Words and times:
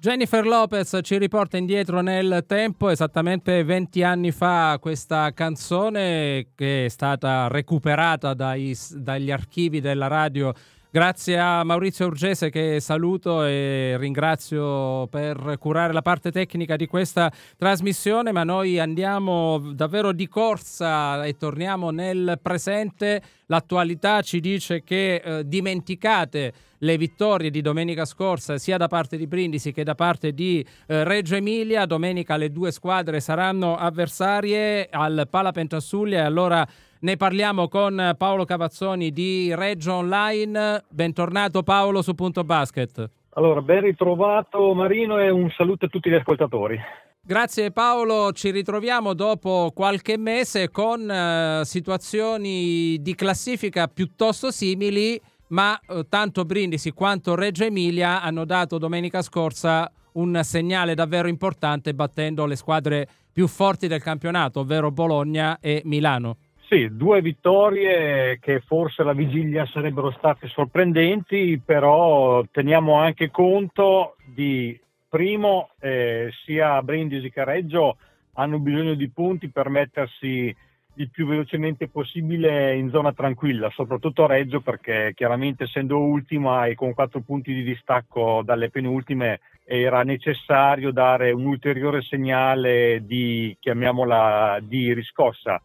Jennifer 0.00 0.46
Lopez 0.46 1.00
ci 1.02 1.18
riporta 1.18 1.56
indietro 1.56 2.02
nel 2.02 2.44
tempo, 2.46 2.88
esattamente 2.88 3.64
20 3.64 4.04
anni 4.04 4.30
fa 4.30 4.78
questa 4.80 5.32
canzone 5.32 6.50
che 6.54 6.84
è 6.84 6.88
stata 6.88 7.48
recuperata 7.48 8.32
dai, 8.32 8.76
dagli 8.92 9.32
archivi 9.32 9.80
della 9.80 10.06
radio 10.06 10.54
Grazie 10.90 11.38
a 11.38 11.64
Maurizio 11.64 12.06
Urgese 12.06 12.48
che 12.48 12.80
saluto 12.80 13.44
e 13.44 13.96
ringrazio 13.98 15.06
per 15.08 15.56
curare 15.58 15.92
la 15.92 16.00
parte 16.00 16.32
tecnica 16.32 16.76
di 16.76 16.86
questa 16.86 17.30
trasmissione, 17.58 18.32
ma 18.32 18.42
noi 18.42 18.78
andiamo 18.78 19.58
davvero 19.74 20.12
di 20.12 20.26
corsa 20.28 21.26
e 21.26 21.36
torniamo 21.36 21.90
nel 21.90 22.38
presente. 22.40 23.20
L'attualità 23.46 24.22
ci 24.22 24.40
dice 24.40 24.82
che 24.82 25.16
eh, 25.16 25.46
dimenticate 25.46 26.54
le 26.78 26.96
vittorie 26.96 27.50
di 27.50 27.60
domenica 27.60 28.04
scorsa 28.04 28.58
sia 28.58 28.76
da 28.76 28.86
parte 28.86 29.16
di 29.16 29.26
Brindisi 29.26 29.72
che 29.72 29.84
da 29.84 29.94
parte 29.94 30.32
di 30.32 30.64
eh, 30.86 31.04
Reggio 31.04 31.36
Emilia. 31.36 31.86
Domenica 31.86 32.36
le 32.36 32.50
due 32.50 32.70
squadre 32.70 33.20
saranno 33.20 33.76
avversarie 33.76 34.88
al 34.90 35.26
Pala 35.30 35.52
Pentasuglia 35.52 36.18
e 36.18 36.24
allora 36.24 36.66
ne 37.00 37.16
parliamo 37.16 37.68
con 37.68 38.14
Paolo 38.16 38.44
Cavazzoni 38.44 39.10
di 39.12 39.54
Reggio 39.54 39.94
Online. 39.94 40.84
Bentornato 40.88 41.62
Paolo 41.62 42.02
su 42.02 42.14
Punto 42.14 42.44
Basket. 42.44 43.10
Allora, 43.34 43.62
ben 43.62 43.82
ritrovato 43.82 44.74
Marino 44.74 45.18
e 45.20 45.30
un 45.30 45.48
saluto 45.50 45.84
a 45.84 45.88
tutti 45.88 46.10
gli 46.10 46.14
ascoltatori. 46.14 46.76
Grazie 47.20 47.72
Paolo, 47.72 48.32
ci 48.32 48.50
ritroviamo 48.50 49.12
dopo 49.12 49.70
qualche 49.74 50.16
mese 50.16 50.70
con 50.70 51.10
eh, 51.10 51.60
situazioni 51.64 52.96
di 53.00 53.14
classifica 53.14 53.86
piuttosto 53.86 54.50
simili, 54.50 55.20
ma 55.48 55.78
eh, 55.78 56.06
tanto 56.08 56.44
Brindisi 56.44 56.92
quanto 56.92 57.34
Reggio 57.34 57.64
Emilia 57.64 58.22
hanno 58.22 58.44
dato 58.44 58.78
domenica 58.78 59.22
scorsa 59.22 59.90
un 60.12 60.40
segnale 60.42 60.94
davvero 60.94 61.28
importante 61.28 61.94
battendo 61.94 62.46
le 62.46 62.56
squadre 62.56 63.08
più 63.32 63.46
forti 63.46 63.86
del 63.86 64.02
campionato, 64.02 64.60
ovvero 64.60 64.90
Bologna 64.90 65.58
e 65.60 65.82
Milano. 65.84 66.38
Sì, 66.68 66.88
due 66.90 67.22
vittorie 67.22 68.38
che 68.40 68.60
forse 68.60 69.02
alla 69.02 69.14
vigilia 69.14 69.64
sarebbero 69.66 70.10
state 70.10 70.48
sorprendenti, 70.48 71.60
però 71.64 72.44
teniamo 72.50 72.94
anche 72.94 73.30
conto 73.30 74.16
di, 74.26 74.78
primo, 75.08 75.70
eh, 75.80 76.30
sia 76.44 76.82
Brindisi 76.82 77.30
che 77.30 77.44
Reggio 77.44 77.96
hanno 78.34 78.58
bisogno 78.58 78.94
di 78.94 79.08
punti 79.08 79.48
per 79.48 79.68
mettersi 79.68 80.54
il 80.98 81.10
più 81.10 81.26
velocemente 81.26 81.88
possibile 81.88 82.74
in 82.74 82.90
zona 82.90 83.12
tranquilla, 83.12 83.70
soprattutto 83.70 84.26
Reggio 84.26 84.60
perché 84.60 85.12
chiaramente 85.14 85.64
essendo 85.64 85.98
ultima 85.98 86.66
e 86.66 86.74
con 86.74 86.92
quattro 86.92 87.20
punti 87.20 87.54
di 87.54 87.62
distacco 87.62 88.42
dalle 88.44 88.68
penultime 88.68 89.40
era 89.64 90.02
necessario 90.02 90.90
dare 90.90 91.30
un 91.30 91.46
ulteriore 91.46 92.02
segnale 92.02 93.04
di, 93.04 93.56
chiamiamola, 93.60 94.58
di 94.62 94.92
riscossa. 94.92 95.62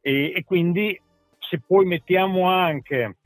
E, 0.00 0.32
e 0.34 0.44
quindi 0.44 1.00
se 1.38 1.60
poi 1.64 1.84
mettiamo 1.84 2.48
anche 2.48 3.16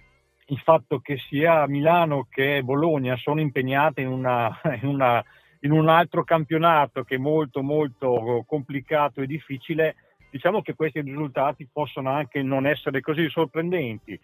il 0.48 0.58
fatto 0.58 0.98
che 0.98 1.16
sia 1.16 1.66
Milano 1.66 2.26
che 2.28 2.62
Bologna 2.62 3.16
sono 3.16 3.40
impegnate 3.40 4.02
in, 4.02 4.08
una, 4.08 4.60
in, 4.82 4.88
una, 4.88 5.24
in, 5.60 5.72
un 5.72 5.88
altro 5.88 6.22
campionato 6.22 7.02
che 7.02 7.14
è 7.14 7.18
molto 7.18 7.62
molto 7.62 8.44
complicato 8.46 9.22
e 9.22 9.26
difficile, 9.26 9.96
diciamo 10.36 10.62
che 10.62 10.74
questi 10.74 11.00
risultati 11.00 11.68
possono 11.70 12.10
anche 12.10 12.42
non 12.42 12.66
essere 12.66 13.00
così 13.00 13.28
sorprendenti. 13.28 14.18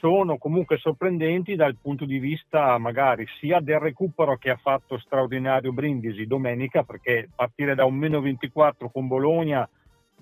Sono 0.00 0.38
comunque 0.38 0.78
sorprendenti 0.78 1.56
dal 1.56 1.76
punto 1.80 2.04
di 2.04 2.18
vista 2.18 2.78
magari 2.78 3.26
sia 3.38 3.60
del 3.60 3.80
recupero 3.80 4.36
che 4.36 4.50
ha 4.50 4.56
fatto 4.56 4.98
straordinario 4.98 5.72
Brindisi 5.72 6.26
domenica, 6.26 6.84
perché 6.84 7.28
partire 7.34 7.74
da 7.74 7.84
un 7.84 7.96
meno 7.96 8.20
24 8.20 8.90
con 8.90 9.08
Bologna 9.08 9.68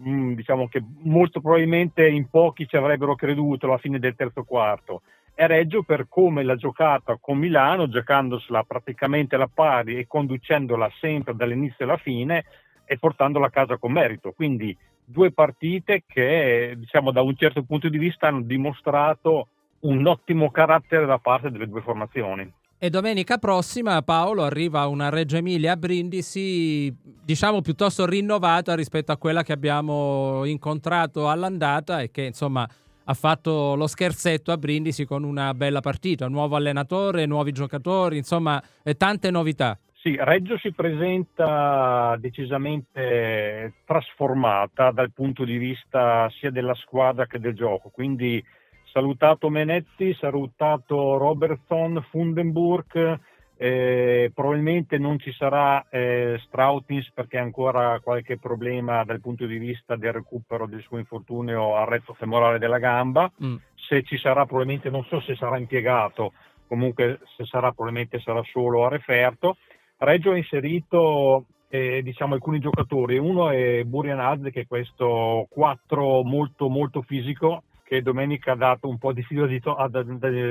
Mm, 0.02 0.34
diciamo 0.34 0.68
che 0.68 0.82
molto 1.04 1.40
probabilmente 1.40 2.06
in 2.06 2.28
pochi 2.28 2.68
ci 2.68 2.76
avrebbero 2.76 3.14
creduto 3.14 3.64
alla 3.64 3.78
fine 3.78 3.98
del 3.98 4.14
terzo 4.14 4.44
quarto. 4.44 5.02
E 5.34 5.46
Reggio 5.46 5.82
per 5.82 6.06
come 6.08 6.42
l'ha 6.42 6.56
giocata 6.56 7.16
con 7.18 7.38
Milano, 7.38 7.88
giocandosela 7.88 8.62
praticamente 8.64 9.36
alla 9.36 9.48
pari 9.52 9.96
e 9.98 10.06
conducendola 10.06 10.90
sempre 11.00 11.34
dall'inizio 11.34 11.84
alla 11.86 11.96
fine 11.96 12.44
e 12.86 12.98
portandola 12.98 13.46
a 13.46 13.50
casa 13.50 13.76
con 13.76 13.92
merito. 13.92 14.32
Quindi 14.32 14.76
due 15.04 15.32
partite 15.32 16.04
che 16.06 16.74
diciamo 16.76 17.10
da 17.10 17.20
un 17.20 17.36
certo 17.36 17.62
punto 17.62 17.88
di 17.88 17.98
vista 17.98 18.28
hanno 18.28 18.42
dimostrato 18.42 19.48
un 19.80 20.06
ottimo 20.06 20.50
carattere 20.50 21.04
da 21.04 21.18
parte 21.18 21.50
delle 21.50 21.68
due 21.68 21.82
formazioni. 21.82 22.50
E 22.78 22.90
domenica 22.90 23.38
prossima 23.38 24.02
Paolo 24.02 24.42
arriva 24.42 24.86
una 24.86 25.08
Reggio 25.08 25.36
Emilia 25.36 25.72
a 25.72 25.76
Brindisi, 25.76 26.94
diciamo 27.24 27.62
piuttosto 27.62 28.04
rinnovata 28.04 28.74
rispetto 28.74 29.12
a 29.12 29.16
quella 29.16 29.42
che 29.42 29.52
abbiamo 29.52 30.44
incontrato 30.44 31.30
all'andata 31.30 32.02
e 32.02 32.10
che 32.10 32.22
insomma 32.24 32.68
ha 33.08 33.14
fatto 33.14 33.76
lo 33.76 33.86
scherzetto 33.86 34.52
a 34.52 34.58
Brindisi 34.58 35.06
con 35.06 35.22
una 35.22 35.54
bella 35.54 35.80
partita, 35.80 36.28
nuovo 36.28 36.56
allenatore, 36.56 37.24
nuovi 37.24 37.52
giocatori, 37.52 38.18
insomma 38.18 38.62
tante 38.96 39.30
novità. 39.30 39.78
Sì, 40.06 40.16
Reggio 40.20 40.56
si 40.56 40.70
presenta 40.70 42.16
decisamente 42.20 43.72
trasformata 43.84 44.92
dal 44.92 45.10
punto 45.12 45.44
di 45.44 45.56
vista 45.56 46.30
sia 46.30 46.52
della 46.52 46.74
squadra 46.74 47.26
che 47.26 47.40
del 47.40 47.56
gioco, 47.56 47.88
quindi 47.88 48.40
salutato 48.84 49.50
Menetti, 49.50 50.14
salutato 50.14 51.16
Robertson, 51.16 52.06
Fundenburg, 52.08 53.18
eh, 53.56 54.30
probabilmente 54.32 54.96
non 54.96 55.18
ci 55.18 55.32
sarà 55.32 55.84
eh, 55.88 56.38
Strautins 56.38 57.10
perché 57.10 57.38
ha 57.38 57.42
ancora 57.42 57.98
qualche 57.98 58.38
problema 58.38 59.02
dal 59.02 59.20
punto 59.20 59.44
di 59.44 59.58
vista 59.58 59.96
del 59.96 60.12
recupero 60.12 60.68
del 60.68 60.82
suo 60.82 60.98
infortunio 60.98 61.74
al 61.74 61.86
retto 61.86 62.14
femorale 62.14 62.60
della 62.60 62.78
gamba. 62.78 63.28
Mm. 63.42 63.56
Se 63.74 64.04
ci 64.04 64.18
sarà, 64.18 64.46
probabilmente 64.46 64.88
non 64.88 65.04
so 65.06 65.18
se 65.18 65.34
sarà 65.34 65.58
impiegato, 65.58 66.32
comunque 66.68 67.18
se 67.36 67.44
sarà, 67.44 67.72
probabilmente 67.72 68.20
sarà 68.20 68.40
solo 68.44 68.86
a 68.86 68.88
referto. 68.88 69.56
Reggio 69.98 70.32
ha 70.32 70.36
inserito 70.36 71.46
eh, 71.68 72.02
diciamo, 72.02 72.34
alcuni 72.34 72.58
giocatori, 72.58 73.18
uno 73.18 73.50
è 73.50 73.82
Burian 73.84 74.20
Azze 74.20 74.50
che 74.50 74.62
è 74.62 74.66
questo 74.66 75.46
4 75.50 76.22
molto 76.22 76.68
molto 76.68 77.02
fisico 77.02 77.62
che 77.82 78.02
domenica 78.02 78.52
ha 78.52 78.56
dato 78.56 78.88
un 78.88 78.98
po' 78.98 79.12
di 79.12 79.22
filo 79.22 79.46
da, 79.46 79.86
da, 79.88 80.02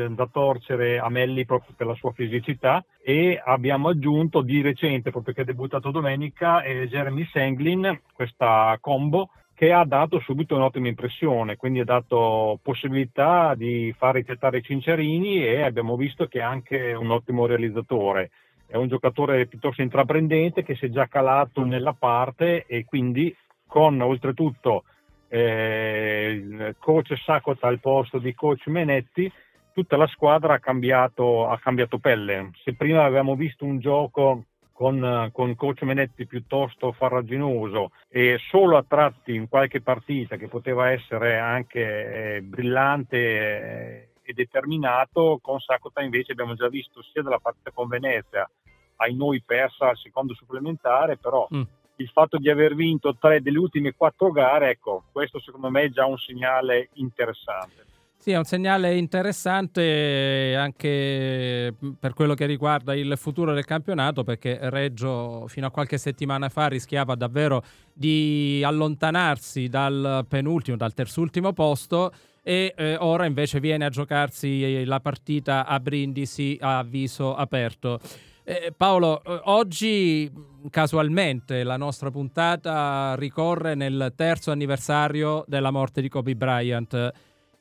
da, 0.08 0.28
torcere 0.32 1.00
a 1.00 1.10
Melli 1.10 1.44
proprio 1.44 1.74
per 1.76 1.86
la 1.86 1.94
sua 1.94 2.14
fisicità. 2.14 2.84
E 3.04 3.42
abbiamo 3.44 3.90
aggiunto 3.90 4.42
di 4.42 4.62
recente, 4.62 5.12
proprio 5.12 5.34
che 5.34 5.42
ha 5.42 5.44
debuttato 5.46 5.92
domenica, 5.92 6.62
eh, 6.64 6.88
Jeremy 6.88 7.26
Senglin, 7.26 8.00
questa 8.14 8.78
combo 8.80 9.32
che 9.54 9.74
ha 9.74 9.84
dato 9.84 10.20
subito 10.20 10.56
un'ottima 10.56 10.88
impressione, 10.88 11.58
quindi 11.58 11.82
ha 11.82 11.86
dato 11.86 12.58
possibilità 12.62 13.54
di 13.56 13.94
far 13.98 14.16
ricettare 14.16 14.60
i 14.60 14.64
Cincerini 14.64 15.46
e 15.46 15.62
abbiamo 15.62 15.98
visto 15.98 16.28
che 16.28 16.40
è 16.40 16.44
anche 16.44 16.94
un 16.94 17.12
ottimo 17.12 17.46
realizzatore. 17.46 18.32
È 18.68 18.76
un 18.76 18.88
giocatore 18.88 19.46
piuttosto 19.46 19.82
intraprendente 19.82 20.64
che 20.64 20.76
si 20.76 20.86
è 20.86 20.90
già 20.90 21.08
calato 21.08 21.64
nella 21.64 21.94
parte 21.94 22.66
e 22.66 22.86
quindi 22.86 23.36
con 23.68 24.00
oltretutto 24.02 24.84
eh, 25.28 26.76
coach 26.80 27.18
Sakota 27.18 27.68
al 27.68 27.80
posto 27.80 28.20
di 28.20 28.34
coach 28.34 28.68
Menetti, 28.68 29.32
tutta 29.74 29.98
la 29.98 30.08
squadra 30.08 30.54
ha 30.54 30.60
cambiato, 30.60 31.48
ha 31.48 31.60
cambiato 31.60 31.98
pelle. 31.98 32.52
Se 32.64 32.74
prima 32.74 33.04
avevamo 33.04 33.36
visto 33.36 33.66
un 33.66 33.80
gioco 33.80 34.46
con, 34.72 35.30
con 35.32 35.56
coach 35.56 35.84
Menetti 35.84 36.26
piuttosto 36.26 36.92
farraginoso 36.92 37.92
e 38.10 38.38
solo 38.50 38.78
a 38.78 38.86
tratti 38.88 39.34
in 39.34 39.48
qualche 39.48 39.82
partita 39.82 40.36
che 40.36 40.48
poteva 40.48 40.92
essere 40.92 41.38
anche 41.38 42.36
eh, 42.36 42.42
brillante 42.42 43.18
eh, 43.18 44.10
e 44.26 44.34
determinato, 44.34 45.40
con 45.42 45.60
Sakota 45.60 46.02
invece 46.02 46.32
abbiamo 46.32 46.56
già 46.56 46.68
visto 46.68 47.02
sia 47.04 47.22
dalla 47.22 47.40
partita 47.40 47.72
con 47.72 47.88
Venezia, 47.88 48.50
ai 48.98 49.14
noi 49.14 49.42
persa 49.46 49.90
al 49.90 49.98
secondo 49.98 50.34
supplementare, 50.34 51.18
però 51.18 51.48
mm 51.54 51.62
il 51.98 52.10
fatto 52.10 52.38
di 52.38 52.50
aver 52.50 52.76
vinto 52.76 53.16
tre 53.16 53.42
delle 53.42 53.58
ultime 53.58 53.94
quattro 53.94 54.32
gare, 54.32 54.72
ecco, 54.72 55.04
questo 55.12 55.40
secondo 55.40 55.70
me 55.70 55.84
è 55.84 55.90
già 55.90 56.06
un 56.06 56.18
segnale 56.18 56.90
interessante. 56.94 57.86
Sì, 58.26 58.32
è 58.32 58.38
un 58.40 58.44
segnale 58.44 58.98
interessante 58.98 60.56
anche 60.58 61.72
per 62.00 62.16
quello 62.16 62.34
che 62.34 62.48
riguarda 62.48 62.96
il 62.96 63.14
futuro 63.18 63.54
del 63.54 63.66
campionato, 63.66 64.24
perché 64.24 64.58
Reggio 64.64 65.46
fino 65.48 65.68
a 65.68 65.70
qualche 65.70 66.00
settimana 66.00 66.50
fa 66.50 66.66
rischiava 66.66 67.14
davvero 67.14 67.64
di 67.94 68.64
allontanarsi 68.66 69.68
dal 69.68 70.26
penultimo, 70.28 70.76
dal 70.76 70.96
terzultimo 70.96 71.54
posto 71.54 72.12
e 72.42 72.74
eh, 72.76 72.96
ora 72.96 73.28
invece 73.28 73.60
viene 73.60 73.86
a 73.86 73.90
giocarsi 73.90 74.84
la 74.86 75.00
partita 75.00 75.68
a 75.68 75.80
Brindisi 75.80 76.58
a 76.60 76.82
viso 76.82 77.36
aperto. 77.36 78.00
Eh, 78.44 78.74
Paolo, 78.76 79.22
eh, 79.24 79.40
oggi 79.44 80.32
casualmente 80.72 81.62
la 81.62 81.78
nostra 81.78 82.10
puntata 82.10 83.14
ricorre 83.20 83.76
nel 83.76 84.14
terzo 84.16 84.50
anniversario 84.50 85.46
della 85.48 85.70
morte 85.70 86.02
di 86.02 86.10
Kobe 86.10 86.36
Bryant, 86.36 87.12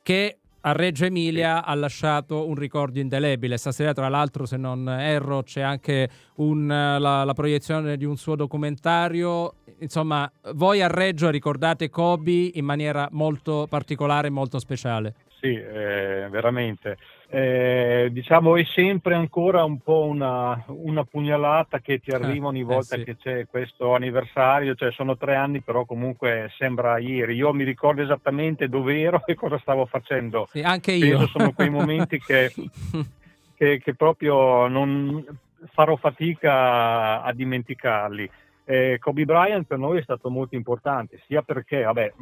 che 0.01 0.39
a 0.67 0.71
Reggio 0.71 1.05
Emilia 1.05 1.63
ha 1.63 1.75
lasciato 1.75 2.47
un 2.47 2.55
ricordo 2.55 2.99
indelebile. 2.99 3.57
Stasera, 3.57 3.93
tra 3.93 4.09
l'altro, 4.09 4.47
se 4.47 4.57
non 4.57 4.89
erro, 4.89 5.43
c'è 5.43 5.61
anche 5.61 6.09
un, 6.37 6.65
la, 6.65 7.23
la, 7.23 7.33
proiezione 7.33 7.97
di 7.97 8.05
un 8.05 8.17
suo 8.17 8.35
documentario. 8.35 9.57
Insomma, 9.79 10.29
voi 10.53 10.81
a 10.81 10.87
Reggio 10.87 11.29
ricordate 11.29 11.89
Kobe 11.89 12.49
in 12.53 12.65
maniera 12.65 13.07
molto 13.11 13.67
particolare 13.69 14.27
e 14.27 14.31
molto 14.31 14.57
speciale. 14.57 15.13
Sì, 15.45 15.53
eh, 15.53 16.27
veramente. 16.31 16.97
Eh, 17.27 18.09
diciamo 18.11 18.55
è 18.55 18.63
sempre 18.63 19.13
ancora 19.13 19.63
un 19.63 19.79
po' 19.79 20.05
una, 20.05 20.63
una 20.67 21.03
pugnalata 21.03 21.79
che 21.79 21.99
ti 21.99 22.09
arriva 22.09 22.47
ogni 22.47 22.61
eh, 22.61 22.63
volta 22.63 22.95
eh, 22.95 22.99
sì. 22.99 23.03
che 23.03 23.15
c'è 23.17 23.47
questo 23.47 23.93
anniversario, 23.93 24.73
cioè 24.73 24.91
sono 24.91 25.15
tre 25.17 25.35
anni 25.35 25.61
però 25.61 25.85
comunque 25.85 26.51
sembra 26.57 26.97
ieri, 26.97 27.35
io 27.35 27.53
mi 27.53 27.63
ricordo 27.63 28.01
esattamente 28.01 28.67
dove 28.69 28.99
ero 28.99 29.21
e 29.23 29.35
cosa 29.35 29.59
stavo 29.59 29.85
facendo. 29.85 30.47
Sì, 30.49 30.61
anche 30.61 30.93
io. 30.93 31.17
Penso 31.17 31.37
sono 31.37 31.53
quei 31.53 31.69
momenti 31.69 32.19
che, 32.19 32.51
che, 33.55 33.79
che 33.83 33.93
proprio 33.93 34.67
non 34.67 35.23
farò 35.71 35.95
fatica 35.95 37.21
a 37.21 37.31
dimenticarli. 37.33 38.27
Eh, 38.63 38.97
Kobe 38.99 39.25
Bryant 39.25 39.67
per 39.67 39.77
noi 39.77 39.99
è 39.99 40.03
stato 40.03 40.31
molto 40.31 40.55
importante, 40.55 41.21
sia 41.27 41.43
perché, 41.43 41.83
vabbè, 41.83 42.13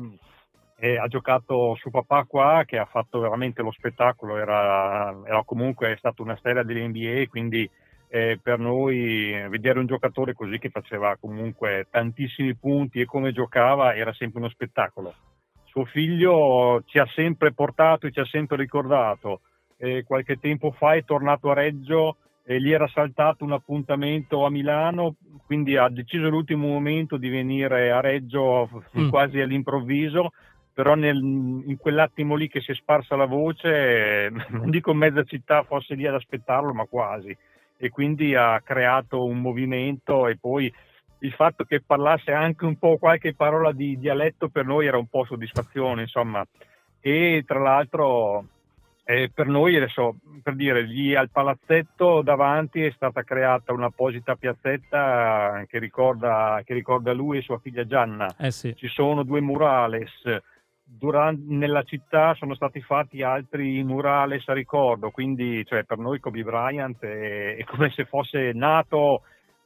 e 0.76 0.98
ha 0.98 1.08
giocato 1.08 1.76
suo 1.76 1.92
papà 1.92 2.26
qua 2.26 2.64
che 2.66 2.78
ha 2.78 2.86
fatto 2.86 3.20
veramente 3.20 3.62
lo 3.62 3.72
spettacolo, 3.72 4.38
era, 4.38 5.16
era 5.26 5.44
comunque 5.44 5.96
stato 5.98 6.24
una 6.24 6.36
stella 6.36 6.64
dell'NBA, 6.64 7.28
quindi 7.30 7.70
eh, 8.10 8.40
per 8.42 8.60
noi 8.60 9.32
vedere 9.50 9.80
un 9.80 9.88
giocatore 9.88 10.34
così 10.34 10.60
che 10.60 10.70
faceva 10.70 11.18
comunque 11.20 11.88
tantissimi 11.90 12.56
punti 12.56 13.00
e 13.00 13.06
come 13.06 13.32
giocava 13.32 13.96
era 13.96 14.14
sempre 14.14 14.40
uno 14.40 14.50
spettacolo. 14.50 15.14
Suo 15.64 15.86
figlio 15.86 16.84
ci 16.86 17.00
ha 17.00 17.08
sempre 17.08 17.54
portato 17.54 18.06
e 18.06 18.12
ci 18.12 18.20
ha 18.20 18.26
sempre 18.26 18.58
ricordato. 18.58 19.42
Eh, 19.78 20.04
qualche 20.04 20.38
tempo 20.38 20.72
fa 20.72 20.94
è 20.94 21.04
tornato 21.04 21.50
a 21.50 21.56
Reggio 21.56 22.18
e 22.46 22.62
gli 22.62 22.72
era 22.72 22.88
saltato 22.88 23.44
un 23.44 23.54
appuntamento 23.54 24.46
a 24.46 24.52
Milano, 24.52 25.16
quindi 25.46 25.78
ha 25.78 25.90
deciso 25.90 26.28
all'ultimo 26.28 26.68
momento 26.68 27.18
di 27.18 27.30
venire 27.30 27.90
a 27.90 28.00
Reggio 28.00 28.70
mm. 28.98 29.10
quasi 29.10 29.40
all'improvviso 29.40 30.34
però 30.74 30.96
nel, 30.96 31.18
in 31.18 31.78
quell'attimo 31.78 32.36
lì 32.36 32.48
che 32.48 32.60
si 32.60 32.72
è 32.72 32.76
sparsa 32.76 33.16
la 33.16 33.26
voce, 33.26 34.32
non 34.50 34.70
dico 34.70 34.94
mezza 34.94 35.24
città 35.24 35.64
fosse 35.64 35.94
lì 35.94 36.08
ad 36.08 36.16
aspettarlo, 36.16 36.74
ma 36.74 36.86
quasi, 36.86 37.36
e 37.78 37.90
quindi 37.90 38.36
ha 38.36 38.60
creato 38.62 39.24
un 39.24 39.40
movimento 39.40 40.28
e 40.28 40.38
poi 40.38 40.74
il 41.20 41.32
fatto 41.32 41.64
che 41.64 41.82
parlasse 41.82 42.32
anche 42.32 42.66
un 42.66 42.78
po' 42.78 42.98
qualche 42.98 43.34
parola 43.34 43.72
di 43.72 43.98
dialetto 43.98 44.50
per 44.50 44.66
noi 44.66 44.88
era 44.88 44.98
un 44.98 45.08
po' 45.08 45.26
soddisfazione, 45.26 46.02
insomma, 46.02 46.46
e 47.00 47.44
tra 47.46 47.60
l'altro 47.60 48.46
eh, 49.06 49.30
per 49.34 49.48
noi 49.48 49.76
adesso, 49.76 50.16
per 50.42 50.56
dire, 50.56 50.82
lì 50.82 51.14
al 51.14 51.30
palazzetto 51.30 52.22
davanti 52.22 52.84
è 52.84 52.92
stata 52.92 53.24
creata 53.24 53.74
un'apposita 53.74 54.36
piazzetta 54.36 55.66
che 55.68 55.78
ricorda, 55.78 56.62
che 56.64 56.74
ricorda 56.74 57.12
lui 57.14 57.38
e 57.38 57.42
sua 57.42 57.60
figlia 57.60 57.86
Gianna. 57.86 58.34
Eh 58.38 58.52
sì. 58.52 58.74
Ci 58.76 58.88
sono 58.88 59.24
due 59.24 59.42
murales 59.42 60.12
durante, 60.84 61.44
nella 61.48 61.84
città 61.84 62.34
sono 62.34 62.54
stati 62.56 62.82
fatti 62.82 63.22
altri 63.22 63.84
murales 63.84 64.48
a 64.48 64.54
ricordo, 64.54 65.12
quindi 65.12 65.66
cioè, 65.66 65.84
per 65.84 65.98
noi 65.98 66.20
Kobe 66.20 66.44
Bryant 66.44 67.00
è, 67.04 67.56
è 67.56 67.64
come 67.64 67.90
se 67.92 68.06
fosse 68.06 68.52
nato, 68.54 69.24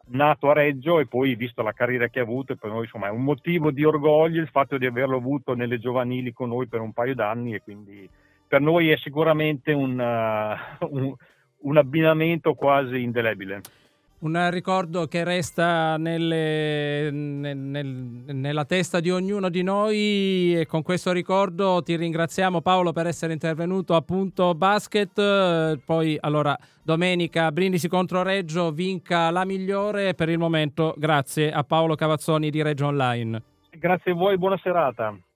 nato, 0.07 0.49
a 0.49 0.53
Reggio 0.53 0.99
e 0.99 1.07
poi 1.07 1.35
visto 1.35 1.61
la 1.61 1.73
carriera 1.73 2.07
che 2.07 2.19
ha 2.19 2.23
avuto, 2.23 2.55
per 2.55 2.69
noi 2.69 2.83
insomma, 2.83 3.07
è 3.07 3.11
un 3.11 3.23
motivo 3.23 3.71
di 3.71 3.83
orgoglio 3.83 4.41
il 4.41 4.49
fatto 4.49 4.77
di 4.77 4.85
averlo 4.85 5.17
avuto 5.17 5.53
nelle 5.53 5.79
giovanili 5.79 6.31
con 6.31 6.49
noi 6.49 6.67
per 6.67 6.81
un 6.81 6.93
paio 6.93 7.15
d'anni 7.15 7.53
e 7.53 7.61
quindi 7.61 8.09
per 8.47 8.61
noi 8.61 8.89
è 8.89 8.97
sicuramente 8.97 9.73
un, 9.73 9.99
uh, 9.99 10.85
un, 10.89 11.13
un 11.59 11.77
abbinamento 11.77 12.53
quasi 12.53 13.01
indelebile. 13.01 13.61
Un 14.19 14.49
ricordo 14.49 15.05
che 15.05 15.23
resta 15.23 15.95
nelle, 15.97 17.11
nel, 17.11 17.55
nel, 17.55 17.85
nella 17.85 18.65
testa 18.65 18.99
di 18.99 19.11
ognuno 19.11 19.49
di 19.49 19.61
noi 19.61 20.59
e 20.59 20.65
con 20.65 20.81
questo 20.81 21.11
ricordo 21.11 21.83
ti 21.83 21.95
ringraziamo 21.95 22.61
Paolo 22.61 22.93
per 22.93 23.05
essere 23.05 23.33
intervenuto 23.33 23.95
a 23.95 24.01
Basket. 24.55 25.77
Poi 25.85 26.17
allora 26.19 26.57
domenica 26.81 27.51
Brindisi 27.51 27.87
contro 27.87 28.23
Reggio 28.23 28.71
vinca 28.71 29.29
la 29.29 29.45
migliore. 29.45 30.15
Per 30.15 30.29
il 30.29 30.39
momento 30.39 30.95
grazie 30.97 31.51
a 31.51 31.63
Paolo 31.63 31.93
Cavazzoni 31.93 32.49
di 32.49 32.63
Reggio 32.63 32.87
Online. 32.87 33.41
Grazie 33.69 34.13
a 34.13 34.15
voi, 34.15 34.37
buona 34.39 34.57
serata. 34.63 35.15